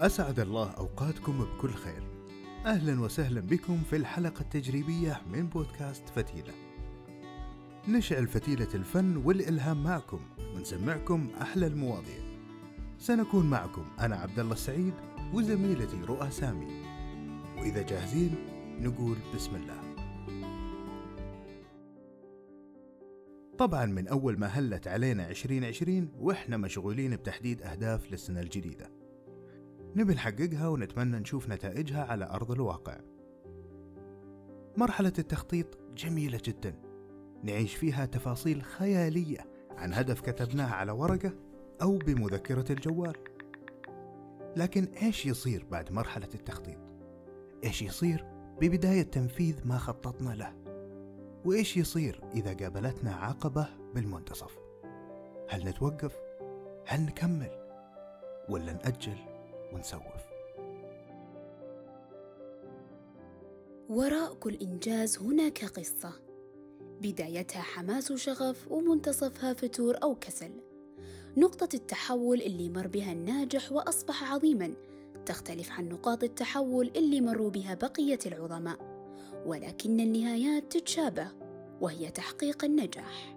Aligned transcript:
أسعد 0.00 0.40
الله 0.40 0.70
أوقاتكم 0.70 1.44
بكل 1.44 1.70
خير. 1.70 2.02
أهلا 2.66 3.00
وسهلا 3.00 3.40
بكم 3.40 3.82
في 3.90 3.96
الحلقة 3.96 4.40
التجريبية 4.40 5.22
من 5.32 5.46
بودكاست 5.46 6.08
فتيلة. 6.08 6.52
نشعل 7.88 8.26
فتيلة 8.26 8.68
الفن 8.74 9.16
والإلهام 9.16 9.82
معكم 9.84 10.20
ونسمعكم 10.54 11.30
أحلى 11.40 11.66
المواضيع. 11.66 12.18
سنكون 12.98 13.50
معكم 13.50 13.84
أنا 14.00 14.16
عبد 14.16 14.38
الله 14.38 14.52
السعيد 14.52 14.94
وزميلتي 15.34 16.00
رؤى 16.00 16.30
سامي. 16.30 16.82
وإذا 17.58 17.82
جاهزين 17.82 18.34
نقول 18.80 19.16
بسم 19.34 19.56
الله. 19.56 19.80
طبعا 23.58 23.86
من 23.86 24.08
أول 24.08 24.38
ما 24.38 24.46
هلت 24.46 24.88
علينا 24.88 25.30
2020 25.30 26.12
وإحنا 26.18 26.56
مشغولين 26.56 27.16
بتحديد 27.16 27.62
أهداف 27.62 28.12
للسنة 28.12 28.40
الجديدة. 28.40 28.99
نبي 29.96 30.14
نحققها 30.14 30.68
ونتمنى 30.68 31.18
نشوف 31.18 31.48
نتائجها 31.48 32.04
على 32.04 32.24
أرض 32.24 32.50
الواقع 32.50 33.00
مرحلة 34.76 35.12
التخطيط 35.18 35.78
جميلة 35.96 36.40
جدا 36.44 36.74
نعيش 37.42 37.74
فيها 37.74 38.06
تفاصيل 38.06 38.62
خيالية 38.62 39.38
عن 39.70 39.94
هدف 39.94 40.20
كتبناه 40.20 40.74
على 40.74 40.92
ورقة 40.92 41.32
أو 41.82 41.98
بمذكرة 41.98 42.72
الجوال 42.72 43.16
لكن 44.56 44.84
إيش 45.02 45.26
يصير 45.26 45.66
بعد 45.70 45.92
مرحلة 45.92 46.28
التخطيط؟ 46.34 46.78
إيش 47.64 47.82
يصير 47.82 48.24
ببداية 48.60 49.02
تنفيذ 49.02 49.68
ما 49.68 49.78
خططنا 49.78 50.34
له؟ 50.34 50.54
وإيش 51.44 51.76
يصير 51.76 52.20
إذا 52.34 52.54
قابلتنا 52.54 53.14
عقبة 53.14 53.68
بالمنتصف؟ 53.94 54.58
هل 55.48 55.68
نتوقف؟ 55.68 56.16
هل 56.86 57.00
نكمل؟ 57.00 57.50
ولا 58.48 58.72
نأجل 58.72 59.29
ونسوف؟ 59.72 60.30
وراء 63.88 64.34
كل 64.34 64.54
إنجاز 64.54 65.18
هناك 65.18 65.64
قصة. 65.64 66.12
بدايتها 67.00 67.62
حماس 67.62 68.10
وشغف 68.10 68.72
ومنتصفها 68.72 69.52
فتور 69.52 69.96
أو 70.02 70.14
كسل. 70.14 70.50
نقطة 71.36 71.68
التحول 71.74 72.40
اللي 72.42 72.68
مر 72.68 72.86
بها 72.86 73.12
الناجح 73.12 73.72
وأصبح 73.72 74.32
عظيما. 74.32 74.74
تختلف 75.26 75.70
عن 75.70 75.88
نقاط 75.88 76.24
التحول 76.24 76.90
اللي 76.96 77.20
مروا 77.20 77.50
بها 77.50 77.74
بقية 77.74 78.18
العظماء. 78.26 78.78
ولكن 79.46 80.00
النهايات 80.00 80.76
تتشابه 80.76 81.28
وهي 81.80 82.10
تحقيق 82.10 82.64
النجاح. 82.64 83.36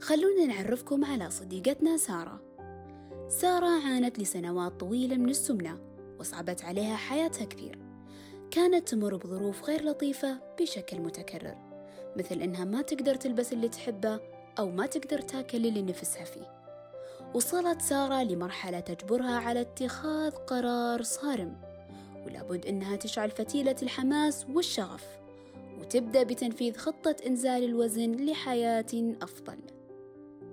خلونا 0.00 0.46
نعرفكم 0.46 1.04
على 1.04 1.30
صديقتنا 1.30 1.96
سارة. 1.96 2.53
سارة 3.28 3.66
عانت 3.66 4.18
لسنوات 4.18 4.80
طويلة 4.80 5.16
من 5.16 5.28
السمنة 5.28 5.78
وصعبت 6.20 6.64
عليها 6.64 6.96
حياتها 6.96 7.44
كثير. 7.44 7.78
كانت 8.50 8.88
تمر 8.88 9.16
بظروف 9.16 9.64
غير 9.64 9.84
لطيفة 9.84 10.38
بشكل 10.60 11.00
متكرر 11.00 11.56
مثل 12.16 12.42
إنها 12.42 12.64
ما 12.64 12.82
تقدر 12.82 13.14
تلبس 13.14 13.52
اللي 13.52 13.68
تحبه 13.68 14.20
أو 14.58 14.70
ما 14.70 14.86
تقدر 14.86 15.20
تاكل 15.20 15.66
اللي 15.66 15.82
نفسها 15.82 16.24
فيه. 16.24 16.54
وصلت 17.34 17.82
سارة 17.82 18.22
لمرحلة 18.22 18.80
تجبرها 18.80 19.38
على 19.38 19.60
اتخاذ 19.60 20.30
قرار 20.30 21.02
صارم 21.02 21.56
ولابد 22.26 22.66
إنها 22.66 22.96
تشعل 22.96 23.30
فتيلة 23.30 23.76
الحماس 23.82 24.46
والشغف 24.54 25.06
وتبدأ 25.80 26.22
بتنفيذ 26.22 26.76
خطة 26.76 27.16
إنزال 27.26 27.64
الوزن 27.64 28.12
لحياة 28.12 29.16
أفضل. 29.22 29.58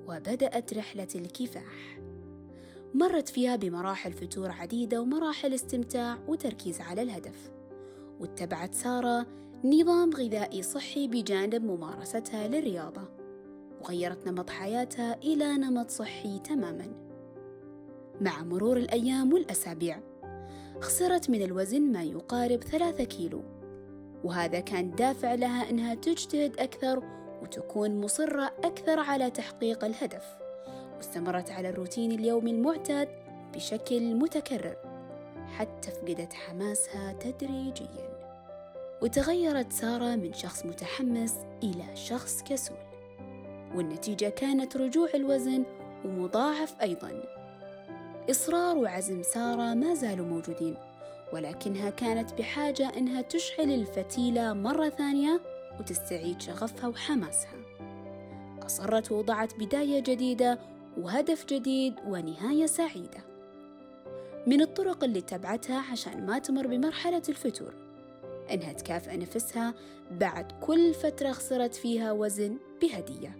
وبدأت 0.07 0.73
رحلة 0.73 1.07
الكفاح. 1.15 2.00
مرت 2.93 3.29
فيها 3.29 3.55
بمراحل 3.55 4.13
فتور 4.13 4.51
عديدة 4.51 5.01
ومراحل 5.01 5.53
استمتاع 5.53 6.17
وتركيز 6.27 6.81
على 6.81 7.01
الهدف. 7.01 7.51
واتبعت 8.19 8.73
سارة 8.73 9.27
نظام 9.63 10.09
غذائي 10.13 10.61
صحي 10.61 11.07
بجانب 11.07 11.63
ممارستها 11.63 12.47
للرياضة 12.47 13.01
وغيرت 13.81 14.27
نمط 14.27 14.49
حياتها 14.49 15.17
إلى 15.23 15.57
نمط 15.57 15.89
صحي 15.89 16.39
تماما. 16.39 16.87
مع 18.21 18.43
مرور 18.43 18.77
الأيام 18.77 19.33
والأسابيع 19.33 19.99
خسرت 20.81 21.29
من 21.29 21.41
الوزن 21.41 21.81
ما 21.81 22.03
يقارب 22.03 22.63
ثلاثة 22.63 23.03
كيلو. 23.03 23.43
وهذا 24.23 24.59
كان 24.59 24.95
دافع 24.95 25.33
لها 25.33 25.69
أنها 25.69 25.95
تجتهد 25.95 26.59
أكثر 26.59 27.03
وتكون 27.43 28.01
مصرة 28.01 28.43
أكثر 28.63 28.99
على 28.99 29.29
تحقيق 29.31 29.85
الهدف. 29.85 30.50
واستمرت 31.01 31.51
على 31.51 31.69
الروتين 31.69 32.11
اليومي 32.11 32.51
المعتاد 32.51 33.07
بشكل 33.53 34.15
متكرر 34.15 34.75
حتى 35.57 35.91
فقدت 35.91 36.33
حماسها 36.33 37.13
تدريجيا. 37.13 38.21
وتغيرت 39.01 39.73
سارة 39.73 40.15
من 40.15 40.33
شخص 40.33 40.65
متحمس 40.65 41.35
إلى 41.63 41.95
شخص 41.95 42.43
كسول. 42.43 42.77
والنتيجة 43.75 44.29
كانت 44.29 44.77
رجوع 44.77 45.09
الوزن 45.15 45.63
ومضاعف 46.05 46.81
أيضا. 46.81 47.23
إصرار 48.29 48.77
وعزم 48.77 49.23
سارة 49.23 49.73
ما 49.73 49.93
زالوا 49.93 50.25
موجودين 50.25 50.75
ولكنها 51.33 51.89
كانت 51.89 52.33
بحاجة 52.33 52.91
إنها 52.97 53.21
تشعل 53.21 53.71
الفتيلة 53.71 54.53
مرة 54.53 54.89
ثانية 54.89 55.41
وتستعيد 55.79 56.41
شغفها 56.41 56.87
وحماسها. 56.89 57.61
أصرت 58.65 59.11
ووضعت 59.11 59.55
بداية 59.59 59.99
جديدة 59.99 60.59
وهدف 60.97 61.45
جديد 61.45 61.93
ونهاية 62.07 62.65
سعيدة. 62.65 63.23
من 64.47 64.61
الطرق 64.61 65.03
اللي 65.03 65.19
اتبعتها 65.19 65.91
عشان 65.91 66.25
ما 66.25 66.39
تمر 66.39 66.67
بمرحلة 66.67 67.21
الفتور. 67.29 67.73
إنها 68.51 68.73
تكافئ 68.73 69.17
نفسها 69.17 69.73
بعد 70.11 70.51
كل 70.51 70.93
فترة 70.93 71.31
خسرت 71.31 71.75
فيها 71.75 72.11
وزن 72.11 72.57
بهدية. 72.81 73.37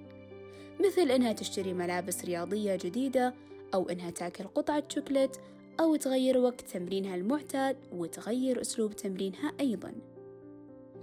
مثل 0.86 1.12
إنها 1.12 1.34
تشتري 1.34 1.74
ملابس 1.74 2.26
رياضية 2.26 2.76
جديدة 2.76 3.34
أو 3.74 3.90
إنها 3.90 4.10
تاكل 4.10 4.44
قطعة 4.44 4.84
شوكولات 4.90 5.38
أو 5.80 5.96
تغير 5.96 6.38
وقت 6.38 6.62
تمرينها 6.62 7.16
المعتاد 7.16 7.78
وتغير 7.92 8.62
أسلوب 8.62 8.96
تمرينها 8.96 9.52
أيضا. 9.60 9.94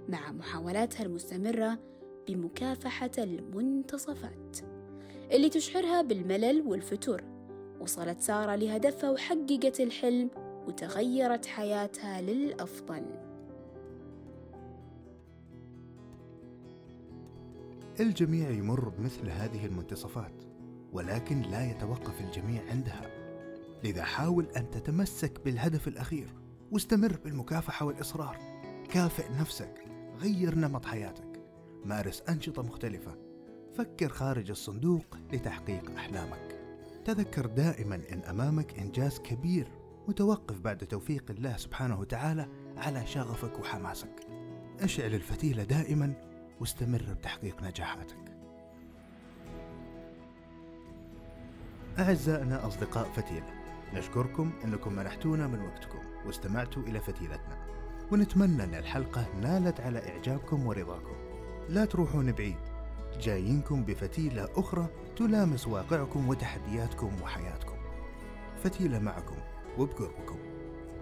مع 0.09 0.31
محاولاتها 0.31 1.03
المستمرة 1.03 1.79
بمكافحة 2.27 3.11
المنتصفات. 3.17 4.68
اللي 5.31 5.49
تشعرها 5.49 6.01
بالملل 6.01 6.61
والفتور. 6.61 7.23
وصلت 7.79 8.21
سارة 8.21 8.55
لهدفها 8.55 9.09
وحققت 9.09 9.79
الحلم 9.79 10.29
وتغيرت 10.67 11.45
حياتها 11.45 12.21
للأفضل. 12.21 13.05
الجميع 17.99 18.49
يمر 18.49 18.89
بمثل 18.89 19.29
هذه 19.29 19.65
المنتصفات 19.65 20.33
ولكن 20.93 21.41
لا 21.41 21.71
يتوقف 21.71 22.21
الجميع 22.21 22.61
عندها. 22.69 23.11
لذا 23.83 24.03
حاول 24.03 24.47
أن 24.57 24.71
تتمسك 24.71 25.45
بالهدف 25.45 25.87
الأخير 25.87 26.33
واستمر 26.71 27.19
بالمكافحة 27.23 27.85
والإصرار. 27.85 28.37
كافئ 28.93 29.31
نفسك 29.41 29.85
غير 30.19 30.55
نمط 30.55 30.85
حياتك. 30.85 31.41
مارس 31.85 32.23
أنشطة 32.29 32.61
مختلفة. 32.61 33.28
فكر 33.79 34.09
خارج 34.09 34.49
الصندوق 34.49 35.17
لتحقيق 35.33 35.91
أحلامك. 35.91 36.59
تذكر 37.05 37.45
دائما 37.45 37.95
إن 37.95 38.19
أمامك 38.19 38.79
إنجاز 38.79 39.19
كبير 39.19 39.67
متوقف 40.07 40.59
بعد 40.59 40.77
توفيق 40.77 41.25
الله 41.29 41.57
سبحانه 41.57 41.99
وتعالى 41.99 42.47
على 42.77 43.07
شغفك 43.07 43.59
وحماسك. 43.59 44.27
أشعل 44.79 45.13
الفتيلة 45.13 45.63
دائما 45.63 46.13
واستمر 46.59 47.13
بتحقيق 47.13 47.63
نجاحاتك. 47.63 48.37
أعزائنا 51.99 52.67
أصدقاء 52.67 53.09
فتيلة 53.09 53.53
نشكركم 53.93 54.51
أنكم 54.63 54.93
منحتونا 54.93 55.47
من 55.47 55.61
وقتكم 55.61 55.99
واستمعتوا 56.25 56.83
إلى 56.83 56.99
فتيلتنا. 56.99 57.67
ونتمنى 58.11 58.63
أن 58.63 58.75
الحلقة 58.75 59.25
نالت 59.41 59.79
على 59.79 60.09
إعجابكم 60.09 60.67
ورضاكم. 60.67 61.15
لا 61.69 61.85
تروحون 61.85 62.31
بعيد. 62.31 62.68
جايينكم 63.21 63.83
بفتيلة 63.83 64.49
أخرى 64.55 64.87
تلامس 65.15 65.67
واقعكم 65.67 66.29
وتحدياتكم 66.29 67.11
وحياتكم. 67.23 67.75
فتيلة 68.63 68.99
معكم 68.99 69.35
وبقربكم. 69.77 70.37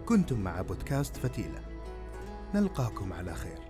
كنتم 0.06 0.40
مع 0.40 0.62
بودكاست 0.62 1.18
فتيلة. 1.18 1.62
نلقاكم 2.56 3.14
على 3.14 3.34
خير. 3.34 3.67